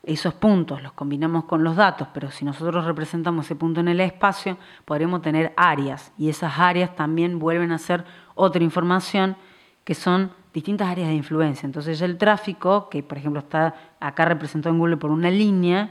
esos 0.03 0.35
puntos, 0.35 0.83
los 0.83 0.93
combinamos 0.93 1.45
con 1.45 1.63
los 1.63 1.77
datos, 1.77 2.09
pero 2.13 2.31
si 2.31 2.45
nosotros 2.45 2.85
representamos 2.87 3.45
ese 3.45 3.55
punto 3.55 3.81
en 3.81 3.89
el 3.89 4.01
espacio, 4.01 4.57
podremos 4.85 5.21
tener 5.23 5.53
áreas 5.57 6.11
y 6.19 6.29
esas 6.29 6.59
áreas 6.59 6.97
también 6.97 7.39
vuelven 7.39 7.71
a 7.71 7.79
ser 7.79 8.05
otra 8.35 8.65
información 8.65 9.37
que 9.85 9.95
son 9.95 10.33
distintas 10.55 10.89
áreas 10.89 11.09
de 11.09 11.15
influencia. 11.15 11.67
Entonces 11.67 12.01
el 12.01 12.17
tráfico, 12.19 12.89
que 12.89 13.03
por 13.03 13.19
ejemplo 13.19 13.41
está 13.41 13.75
acá 14.01 14.25
representado 14.25 14.73
en 14.75 14.79
Google 14.79 14.97
por 14.97 15.11
una 15.11 15.31
línea, 15.31 15.91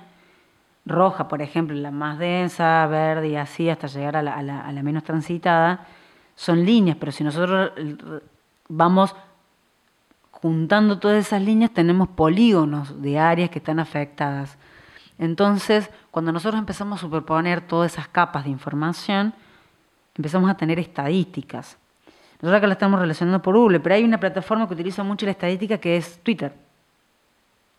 roja, 0.85 1.27
por 1.27 1.41
ejemplo, 1.43 1.75
la 1.77 1.91
más 1.91 2.17
densa, 2.17 2.85
verde 2.87 3.29
y 3.29 3.35
así 3.35 3.69
hasta 3.69 3.87
llegar 3.87 4.17
a 4.17 4.23
la, 4.23 4.41
la- 4.41 4.61
a 4.61 4.71
la 4.71 4.81
menos 4.83 5.03
transitada, 5.03 5.85
son 6.35 6.65
líneas, 6.65 6.97
pero 6.99 7.11
si 7.11 7.23
nosotros 7.23 7.71
eh, 7.77 7.95
vamos 8.69 9.15
juntando 10.41 10.99
todas 10.99 11.25
esas 11.25 11.41
líneas, 11.41 11.71
tenemos 11.71 12.09
polígonos 12.09 13.01
de 13.01 13.19
áreas 13.19 13.49
que 13.49 13.59
están 13.59 13.79
afectadas. 13.79 14.57
Entonces, 15.17 15.89
cuando 16.11 16.31
nosotros 16.31 16.59
empezamos 16.59 16.99
a 16.99 17.01
superponer 17.01 17.61
todas 17.61 17.93
esas 17.93 18.07
capas 18.07 18.45
de 18.45 18.51
información, 18.51 19.33
empezamos 20.15 20.49
a 20.49 20.55
tener 20.55 20.79
estadísticas. 20.79 21.77
Nosotros 22.41 22.57
acá 22.57 22.67
la 22.67 22.73
estamos 22.73 22.99
relacionando 22.99 23.41
por 23.41 23.57
Google, 23.57 23.79
pero 23.81 23.95
hay 23.95 24.03
una 24.03 24.19
plataforma 24.19 24.67
que 24.67 24.73
utiliza 24.73 25.03
mucho 25.03 25.25
la 25.25 25.33
estadística 25.33 25.77
que 25.77 25.97
es 25.97 26.19
Twitter 26.23 26.53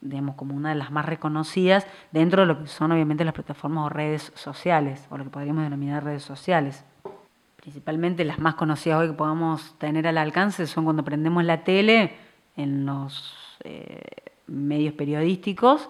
digamos, 0.00 0.34
como 0.34 0.54
una 0.54 0.70
de 0.70 0.74
las 0.76 0.90
más 0.90 1.04
reconocidas 1.04 1.86
dentro 2.10 2.42
de 2.42 2.46
lo 2.46 2.62
que 2.62 2.66
son 2.68 2.92
obviamente 2.92 3.24
las 3.24 3.34
plataformas 3.34 3.86
o 3.86 3.88
redes 3.88 4.32
sociales, 4.34 5.06
o 5.10 5.18
lo 5.18 5.24
que 5.24 5.30
podríamos 5.30 5.64
denominar 5.64 6.04
redes 6.04 6.22
sociales. 6.22 6.84
Principalmente 7.56 8.24
las 8.24 8.38
más 8.38 8.54
conocidas 8.54 9.00
hoy 9.00 9.08
que 9.08 9.14
podamos 9.14 9.74
tener 9.78 10.06
al 10.06 10.16
alcance 10.16 10.66
son 10.66 10.84
cuando 10.84 11.04
prendemos 11.04 11.44
la 11.44 11.62
tele 11.64 12.16
en 12.62 12.86
los 12.86 13.34
eh, 13.64 14.00
medios 14.46 14.94
periodísticos, 14.94 15.88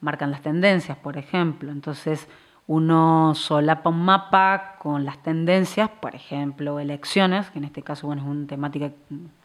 marcan 0.00 0.30
las 0.30 0.42
tendencias, 0.42 0.96
por 0.98 1.16
ejemplo. 1.16 1.70
Entonces 1.72 2.28
uno 2.66 3.34
solapa 3.34 3.88
un 3.90 4.04
mapa 4.04 4.74
con 4.78 5.04
las 5.04 5.22
tendencias, 5.22 5.88
por 5.88 6.14
ejemplo, 6.14 6.78
elecciones, 6.78 7.50
que 7.50 7.58
en 7.58 7.64
este 7.64 7.82
caso 7.82 8.06
bueno, 8.06 8.22
es 8.22 8.28
una 8.28 8.46
temática 8.46 8.90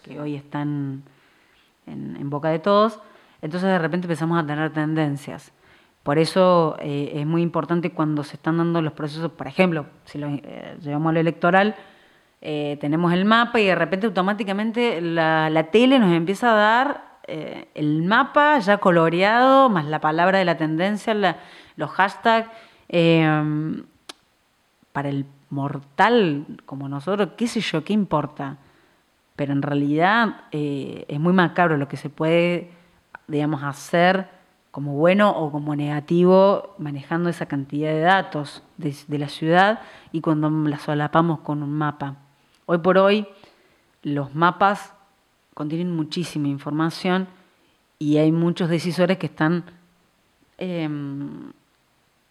que 0.03 0.19
hoy 0.19 0.35
está 0.35 0.61
en, 0.61 1.03
en- 1.87 2.17
en 2.19 2.29
boca 2.29 2.49
de 2.49 2.59
todos. 2.59 2.99
Entonces 3.41 3.69
de 3.69 3.79
repente 3.79 4.05
empezamos 4.07 4.41
a 4.41 4.45
tener 4.45 4.71
tendencias. 4.73 5.51
Por 6.03 6.17
eso 6.17 6.75
eh, 6.81 7.13
es 7.15 7.25
muy 7.25 7.41
importante 7.41 7.91
cuando 7.91 8.23
se 8.25 8.35
están 8.35 8.57
dando 8.57 8.81
los 8.81 8.91
procesos, 8.93 9.31
por 9.31 9.47
ejemplo, 9.47 9.85
si 10.03 10.17
lo 10.17 10.27
eh, 10.27 10.77
llevamos 10.81 11.11
a 11.11 11.13
lo 11.13 11.19
electoral, 11.21 11.75
eh, 12.45 12.77
tenemos 12.79 13.13
el 13.13 13.25
mapa 13.25 13.59
y 13.59 13.65
de 13.65 13.75
repente 13.75 14.05
automáticamente 14.05 15.01
la, 15.01 15.67
tele 15.71 15.97
nos 15.97 16.13
empieza 16.13 16.51
a 16.51 16.55
dar 16.55 17.03
eh, 17.25 17.69
el 17.73 18.03
mapa 18.03 18.59
ya 18.59 18.77
coloreado, 18.77 19.69
más 19.69 19.85
la 19.85 19.99
palabra 19.99 20.37
de 20.39 20.45
la 20.45 20.57
tendencia, 20.57 21.15
los 21.75 21.89
hashtags. 21.89 22.49
eh, 22.89 23.81
para 24.93 25.09
el 25.09 25.25
mortal 25.49 26.45
como 26.65 26.87
nosotros, 26.87 27.29
qué 27.35 27.47
sé 27.47 27.59
yo, 27.59 27.83
qué 27.83 27.91
importa. 27.93 28.57
Pero 29.35 29.51
en 29.51 29.61
realidad 29.61 30.45
eh, 30.51 31.05
es 31.07 31.19
muy 31.19 31.33
macabro 31.33 31.77
lo 31.77 31.87
que 31.87 31.97
se 31.97 32.09
puede, 32.09 32.71
digamos, 33.27 33.63
hacer 33.63 34.29
como 34.71 34.93
bueno 34.93 35.29
o 35.29 35.51
como 35.51 35.75
negativo 35.75 36.75
manejando 36.77 37.29
esa 37.29 37.47
cantidad 37.47 37.91
de 37.91 38.01
datos 38.01 38.63
de, 38.77 38.95
de 39.07 39.19
la 39.19 39.29
ciudad 39.29 39.81
y 40.11 40.21
cuando 40.21 40.49
la 40.49 40.79
solapamos 40.79 41.39
con 41.39 41.61
un 41.63 41.73
mapa. 41.73 42.15
Hoy 42.65 42.77
por 42.79 42.97
hoy 42.97 43.27
los 44.03 44.33
mapas 44.35 44.93
contienen 45.53 45.95
muchísima 45.95 46.47
información 46.47 47.27
y 47.99 48.17
hay 48.17 48.31
muchos 48.31 48.69
decisores 48.69 49.17
que 49.17 49.27
están 49.27 49.63
em, 50.57 51.51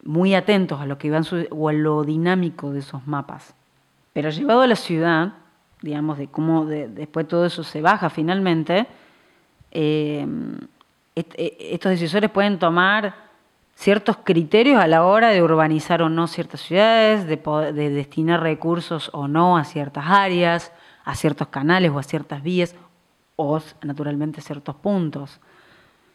muy 0.04 0.34
atentos 0.34 0.80
a 0.80 0.86
lo 0.86 0.98
que 0.98 1.10
van 1.10 1.24
o 1.50 1.68
a 1.68 1.72
lo 1.72 2.02
dinámico 2.04 2.72
de 2.72 2.80
esos 2.80 3.06
mapas. 3.06 3.54
Pero 4.12 4.30
llevado 4.30 4.62
a 4.62 4.66
la 4.66 4.76
ciudad, 4.76 5.34
digamos, 5.80 6.18
de 6.18 6.28
cómo 6.28 6.66
de- 6.66 6.88
después 6.88 7.26
todo 7.28 7.46
eso 7.46 7.62
se 7.64 7.80
baja 7.80 8.10
finalmente, 8.10 8.86
est- 11.14 11.34
eh, 11.36 11.56
estos 11.72 11.90
decisores 11.90 12.30
pueden 12.30 12.58
tomar 12.58 13.14
ciertos 13.82 14.16
criterios 14.22 14.80
a 14.80 14.86
la 14.86 15.04
hora 15.04 15.30
de 15.30 15.42
urbanizar 15.42 16.02
o 16.02 16.08
no 16.08 16.26
ciertas 16.28 16.60
ciudades, 16.60 17.26
de, 17.26 17.36
po- 17.36 17.60
de 17.60 17.90
destinar 17.90 18.40
recursos 18.40 19.10
o 19.12 19.26
no 19.26 19.56
a 19.56 19.64
ciertas 19.64 20.04
áreas, 20.06 20.72
a 21.04 21.14
ciertos 21.16 21.48
canales 21.48 21.90
o 21.90 21.98
a 21.98 22.02
ciertas 22.02 22.42
vías, 22.42 22.76
o 23.36 23.60
naturalmente 23.82 24.40
ciertos 24.40 24.76
puntos 24.76 25.40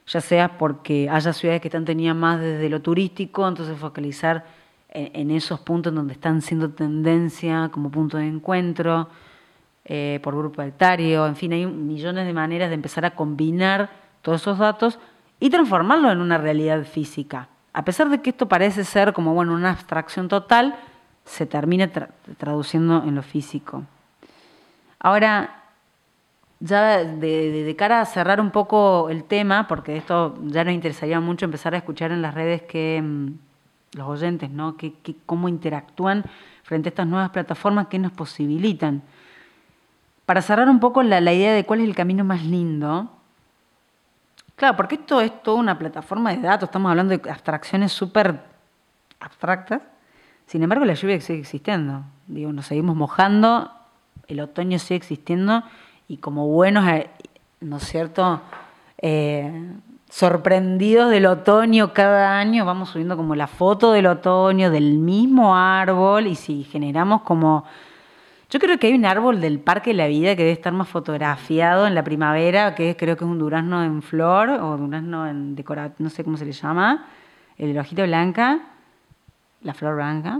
ya 0.09 0.21
sea 0.21 0.57
porque 0.57 1.09
haya 1.09 1.33
ciudades 1.33 1.59
que 1.59 1.67
están 1.67 1.83
tenidas 1.83 2.15
más 2.15 2.39
desde 2.39 2.69
lo 2.69 2.81
turístico, 2.81 3.45
entonces 3.45 3.77
focalizar 3.77 4.45
en, 4.87 5.11
en 5.13 5.31
esos 5.31 5.59
puntos 5.59 5.93
donde 5.93 6.13
están 6.13 6.41
siendo 6.41 6.69
tendencia 6.69 7.69
como 7.73 7.91
punto 7.91 8.15
de 8.15 8.27
encuentro, 8.27 9.09
eh, 9.83 10.21
por 10.23 10.33
grupo 10.37 10.61
etario, 10.61 11.27
en 11.27 11.35
fin, 11.35 11.51
hay 11.51 11.65
millones 11.65 12.25
de 12.25 12.33
maneras 12.33 12.69
de 12.69 12.75
empezar 12.75 13.03
a 13.03 13.15
combinar 13.15 13.89
todos 14.21 14.41
esos 14.41 14.57
datos 14.57 14.97
y 15.41 15.49
transformarlos 15.49 16.13
en 16.13 16.19
una 16.21 16.37
realidad 16.37 16.85
física. 16.85 17.49
A 17.77 17.85
pesar 17.85 18.09
de 18.09 18.23
que 18.23 18.31
esto 18.31 18.47
parece 18.47 18.83
ser 18.83 19.13
como 19.13 19.35
bueno, 19.35 19.53
una 19.53 19.69
abstracción 19.69 20.27
total, 20.29 20.75
se 21.25 21.45
termina 21.45 21.93
tra- 21.93 22.09
traduciendo 22.39 23.03
en 23.03 23.13
lo 23.13 23.21
físico. 23.21 23.83
Ahora, 24.99 25.61
ya 26.59 27.03
de, 27.03 27.75
cara 27.77 28.01
a 28.01 28.05
cerrar 28.05 28.41
un 28.41 28.49
poco 28.49 29.11
el 29.11 29.25
tema, 29.25 29.67
porque 29.67 29.95
esto 29.95 30.33
ya 30.45 30.63
nos 30.63 30.73
interesaría 30.73 31.19
mucho 31.19 31.45
empezar 31.45 31.75
a 31.75 31.77
escuchar 31.77 32.11
en 32.11 32.23
las 32.23 32.33
redes 32.33 32.63
que 32.63 32.99
mm, 32.99 33.27
los 33.95 34.07
oyentes, 34.07 34.49
¿no? 34.49 34.75
Que, 34.75 34.95
cómo 35.27 35.47
interactúan 35.47 36.23
frente 36.63 36.89
a 36.89 36.89
estas 36.89 37.05
nuevas 37.05 37.29
plataformas 37.29 37.89
que 37.89 37.99
nos 37.99 38.11
posibilitan. 38.11 39.03
Para 40.25 40.41
cerrar 40.41 40.67
un 40.67 40.79
poco 40.79 41.03
la 41.03 41.21
idea 41.31 41.53
de 41.53 41.63
cuál 41.63 41.81
es 41.81 41.87
el 41.87 41.93
camino 41.95 42.23
más 42.23 42.43
lindo, 42.43 43.16
claro, 44.57 44.75
porque 44.75 44.95
esto 44.95 45.21
es 45.21 45.41
toda 45.41 45.57
una 45.57 45.79
plataforma 45.79 46.35
de 46.35 46.41
datos, 46.41 46.67
estamos 46.67 46.89
hablando 46.89 47.17
de 47.17 47.31
abstracciones 47.31 47.93
súper 47.93 48.41
abstractas, 49.21 49.81
sin 50.45 50.63
embargo 50.63 50.83
la 50.83 50.95
lluvia 50.95 51.21
sigue 51.21 51.39
existiendo, 51.39 52.03
digo, 52.27 52.51
nos 52.51 52.65
seguimos 52.65 52.97
mojando, 52.97 53.71
el 54.27 54.41
otoño 54.41 54.77
sigue 54.79 54.97
existiendo 54.97 55.63
y 56.09 56.17
como 56.17 56.47
buenos, 56.47 56.85
eh, 56.89 57.09
¿no 57.61 57.77
es 57.77 57.83
cierto?, 57.83 58.41
Eh, 58.99 59.75
sorprendidos 60.09 61.11
del 61.11 61.27
otoño 61.27 61.93
cada 61.93 62.39
año, 62.39 62.65
vamos 62.65 62.89
subiendo 62.89 63.15
como 63.15 63.35
la 63.35 63.45
foto 63.45 63.91
del 63.91 64.07
otoño, 64.07 64.71
del 64.71 64.97
mismo 64.97 65.55
árbol 65.55 66.25
y 66.25 66.33
si 66.33 66.63
generamos 66.63 67.21
como... 67.21 67.63
Yo 68.49 68.59
creo 68.59 68.77
que 68.79 68.87
hay 68.87 68.93
un 68.93 69.05
árbol 69.05 69.41
del 69.41 69.59
Parque 69.59 69.89
de 69.89 69.95
la 69.95 70.07
Vida 70.07 70.35
que 70.35 70.43
debe 70.43 70.53
estar 70.53 70.71
más 70.71 70.87
fotografiado 70.87 71.85
en 71.85 71.93
la 71.93 72.03
primavera, 72.03 72.75
que 72.75 72.95
creo 72.95 73.17
que 73.17 73.25
es 73.25 73.29
un 73.29 73.39
durazno 73.39 73.83
en 73.83 74.01
flor 74.01 74.49
o 74.49 74.77
durazno 74.77 75.27
en 75.27 75.53
decorado, 75.55 75.91
no 75.99 76.09
sé 76.09 76.23
cómo 76.23 76.37
se 76.37 76.45
le 76.45 76.53
llama, 76.53 77.07
el 77.57 77.73
de 77.73 78.03
blanca, 78.05 78.59
la 79.63 79.73
flor 79.73 79.95
blanca. 79.95 80.39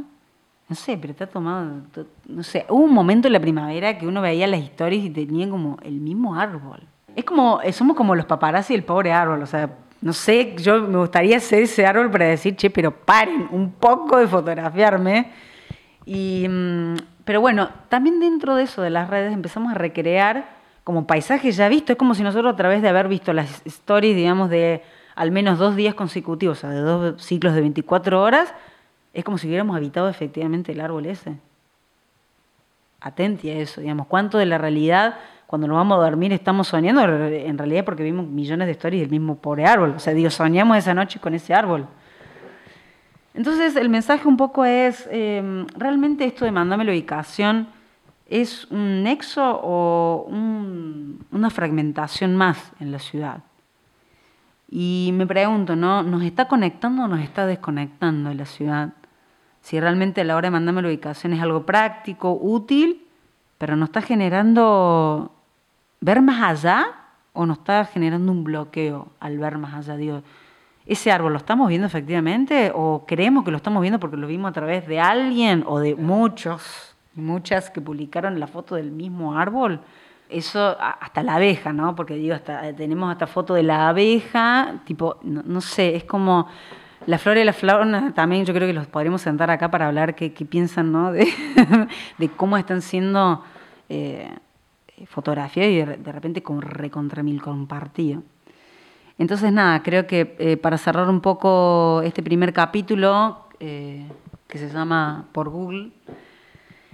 No 0.69 0.75
sé, 0.75 0.97
pero 0.97 1.11
está 1.11 1.27
tomado, 1.27 1.81
to- 1.93 2.05
no 2.27 2.43
sé, 2.43 2.65
hubo 2.69 2.83
un 2.83 2.93
momento 2.93 3.27
en 3.27 3.33
la 3.33 3.39
primavera 3.41 3.97
que 3.97 4.07
uno 4.07 4.21
veía 4.21 4.47
las 4.47 4.61
historias 4.61 5.03
y 5.03 5.09
tenían 5.09 5.49
como 5.49 5.77
el 5.81 5.93
mismo 5.99 6.35
árbol. 6.35 6.79
Es 7.15 7.25
como, 7.25 7.59
eh, 7.61 7.73
somos 7.73 7.95
como 7.97 8.15
los 8.15 8.25
paparazzi 8.25 8.73
del 8.73 8.83
pobre 8.83 9.11
árbol, 9.11 9.41
o 9.41 9.45
sea, 9.45 9.69
no 10.01 10.13
sé, 10.13 10.55
yo 10.59 10.81
me 10.87 10.97
gustaría 10.97 11.39
ser 11.41 11.63
ese 11.63 11.85
árbol 11.85 12.09
para 12.11 12.25
decir, 12.25 12.55
che, 12.55 12.69
pero 12.69 12.91
paren 12.91 13.47
un 13.51 13.71
poco 13.73 14.17
de 14.17 14.27
fotografiarme. 14.27 15.31
Y, 16.05 16.47
mm, 16.47 16.95
pero 17.27 17.41
bueno, 17.41 17.69
también 17.89 18.22
dentro 18.22 18.55
de 18.55 18.63
eso 18.63 18.81
de 18.81 18.89
las 18.89 19.10
redes 19.10 19.34
empezamos 19.34 19.74
a 19.74 19.75
recrear 19.75 20.48
como 20.86 21.05
paisajes 21.05 21.57
ya 21.57 21.67
vistos. 21.67 21.91
Es 21.91 21.98
como 21.98 22.15
si 22.15 22.24
nosotros 22.24 22.53
a 22.53 22.55
través 22.55 22.81
de 22.81 22.88
haber 22.88 23.10
visto 23.10 23.34
las 23.34 23.62
stories, 23.65 24.15
digamos, 24.15 24.50
de 24.50 24.81
al 25.13 25.31
menos 25.31 25.60
dos 25.60 25.75
días 25.75 25.93
consecutivos, 25.93 26.60
o 26.60 26.62
sea, 26.62 26.69
de 26.69 26.79
dos 26.79 27.22
ciclos 27.22 27.53
de 27.53 27.60
24 27.60 28.24
horas, 28.24 28.53
es 29.13 29.25
como 29.25 29.38
si 29.38 29.48
hubiéramos 29.48 29.75
habitado 29.75 30.07
efectivamente 30.07 30.72
el 30.72 30.79
árbol 30.79 31.05
ese. 31.05 31.36
Atenti 33.01 33.50
a 33.50 33.57
eso, 33.57 33.81
digamos, 33.81 34.07
cuánto 34.07 34.38
de 34.38 34.46
la 34.46 34.57
realidad 34.57 35.15
cuando 35.48 35.67
nos 35.67 35.75
vamos 35.75 35.98
a 35.98 36.01
dormir 36.01 36.31
estamos 36.31 36.69
soñando, 36.69 37.01
en 37.03 37.57
realidad 37.57 37.84
porque 37.84 38.03
vimos 38.03 38.25
millones 38.25 38.67
de 38.67 38.72
stories 38.72 39.01
del 39.01 39.10
mismo 39.10 39.36
pobre 39.36 39.65
árbol. 39.65 39.96
O 39.98 40.00
sea, 40.00 40.13
digo, 40.13 40.29
soñamos 40.29 40.77
esa 40.77 40.93
noche 40.93 41.19
con 41.19 41.34
ese 41.34 41.53
árbol. 41.53 41.88
Entonces, 43.38 43.75
el 43.75 43.89
mensaje 43.89 44.27
un 44.27 44.36
poco 44.36 44.65
es, 44.65 45.08
eh, 45.12 45.63
realmente 45.77 46.25
esto 46.25 46.44
de 46.44 46.51
mandame 46.51 46.84
la 46.84 46.91
ubicación 46.91 47.67
es 48.25 48.65
un 48.72 49.03
nexo 49.03 49.62
o 49.63 50.25
un- 50.27 51.24
una 51.32 51.51
fragmentación 51.51 52.36
más 52.36 52.72
en 52.79 52.91
la 52.91 52.98
ciudad. 52.98 53.44
Y 54.70 55.12
me 55.13 55.27
pregunto, 55.27 55.75
¿no? 55.75 56.01
¿Nos 56.01 56.24
está 56.24 56.48
conectando 56.48 57.03
o 57.03 57.08
nos 57.08 57.20
está 57.20 57.46
desconectando 57.46 58.29
de 58.29 58.36
la 58.36 58.46
ciudad? 58.46 58.94
Si 59.62 59.79
realmente 59.79 60.22
a 60.22 60.24
la 60.24 60.36
hora 60.36 60.48
de 60.48 60.51
mandarme 60.51 60.82
la 60.82 60.88
ubicación 60.88 61.32
es 61.34 61.41
algo 61.41 61.63
práctico, 61.63 62.38
útil, 62.41 63.06
pero 63.60 63.75
nos 63.75 63.89
está 63.89 64.01
generando 64.01 65.32
ver 66.01 66.24
más 66.24 66.41
allá 66.41 66.88
o 67.34 67.46
nos 67.46 67.60
está 67.60 67.85
generando 67.85 68.31
un 68.31 68.44
bloqueo 68.44 69.09
al 69.20 69.38
ver 69.38 69.59
más 69.59 69.75
allá. 69.75 69.96
Digo, 69.96 70.24
¿ese 70.87 71.11
árbol 71.11 71.33
lo 71.33 71.37
estamos 71.37 71.67
viendo 71.67 71.85
efectivamente 71.85 72.71
o 72.73 73.05
creemos 73.05 73.43
que 73.43 73.51
lo 73.51 73.57
estamos 73.57 73.81
viendo 73.81 74.00
porque 74.00 74.17
lo 74.17 74.27
vimos 74.27 74.50
a 74.50 74.53
través 74.53 74.87
de 74.87 75.00
alguien 75.00 75.63
o 75.67 75.79
de 75.79 75.95
muchos, 75.95 76.95
muchas 77.13 77.69
que 77.69 77.81
publicaron 77.81 78.39
la 78.39 78.47
foto 78.47 78.75
del 78.75 78.91
mismo 78.91 79.37
árbol? 79.37 79.81
Eso, 80.29 80.75
hasta 80.79 81.23
la 81.23 81.35
abeja, 81.35 81.71
¿no? 81.71 81.95
Porque 81.95 82.15
digo, 82.15 82.35
hasta, 82.35 82.73
tenemos 82.73 83.11
hasta 83.11 83.27
foto 83.27 83.53
de 83.53 83.63
la 83.63 83.89
abeja, 83.89 84.81
tipo, 84.85 85.17
no, 85.23 85.61
sé, 85.61 85.95
es 85.95 86.03
como 86.03 86.47
la 87.05 87.17
flor 87.17 87.37
y 87.37 87.43
la 87.43 87.53
fauna 87.53 88.13
también 88.13 88.43
yo 88.43 88.53
creo 88.53 88.67
que 88.67 88.73
los 88.73 88.87
podríamos 88.87 89.21
sentar 89.21 89.50
acá 89.50 89.71
para 89.71 89.87
hablar 89.87 90.15
qué, 90.15 90.33
qué 90.33 90.45
piensan, 90.45 90.91
¿no? 90.91 91.11
De, 91.11 91.27
cómo 92.35 92.57
están 92.57 92.81
siendo 92.81 93.43
eh, 93.87 94.29
fotografiados 95.05 95.71
y 95.71 95.75
de, 95.77 95.97
de 95.97 96.11
repente 96.11 96.43
como 96.43 96.59
recontra 96.59 97.23
mil 97.23 97.41
compartido. 97.41 98.23
Entonces, 99.20 99.51
nada, 99.51 99.82
creo 99.84 100.06
que 100.08 100.36
eh, 100.40 100.58
para 100.58 100.77
cerrar 100.77 101.10
un 101.10 101.22
poco 101.22 102.01
este 102.03 102.22
primer 102.22 102.53
capítulo, 102.53 103.48
eh, 103.60 104.08
que 104.48 104.58
se 104.60 104.70
llama 104.70 105.25
Por 105.32 105.50
Google, 105.50 105.92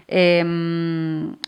eh, 0.08 0.44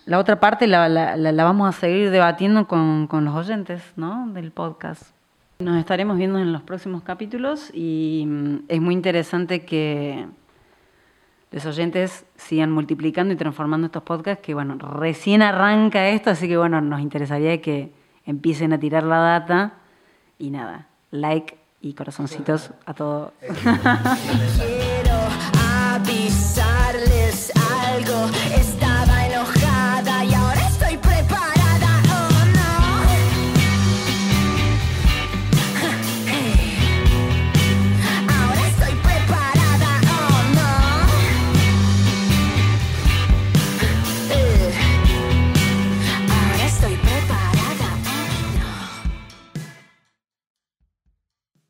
la 0.06 0.20
otra 0.20 0.40
parte 0.40 0.68
la- 0.68 0.90
la 0.90 1.44
vamos 1.44 1.70
a 1.70 1.72
seguir 1.80 2.10
debatiendo 2.10 2.68
con, 2.68 3.08
con 3.08 3.26
los 3.26 3.36
oyentes 3.36 3.82
¿no? 3.96 4.28
del 4.34 4.52
podcast. 4.52 5.12
Nos 5.60 5.78
estaremos 5.78 6.18
viendo 6.18 6.40
en 6.40 6.52
los 6.52 6.62
próximos 6.64 7.04
capítulos 7.04 7.72
y 7.74 8.26
mm, 8.28 8.56
es 8.68 8.82
muy 8.82 8.94
interesante 8.94 9.62
que 9.66 10.26
los 11.52 11.66
oyentes 11.66 12.26
sigan 12.36 12.72
multiplicando 12.72 13.34
y 13.34 13.38
transformando 13.38 13.86
estos 13.86 14.04
podcasts, 14.04 14.44
que 14.44 14.54
bueno, 14.54 14.76
recién 14.78 15.42
arranca 15.42 16.10
esto, 16.10 16.30
así 16.32 16.50
que 16.50 16.58
bueno, 16.58 16.82
nos 16.82 17.00
interesaría 17.00 17.62
que 17.62 17.94
empiecen 18.26 18.74
a 18.74 18.80
tirar 18.80 19.04
la 19.04 19.20
data 19.20 19.74
y 20.38 20.50
nada, 20.50 20.88
like 21.12 21.58
y 21.82 21.94
corazoncitos 21.94 22.72
a 22.86 22.94
todo. 22.94 23.34
Quiero 23.40 25.18
avisarles 25.94 27.52
algo. 27.84 28.30
Esta 28.56 28.85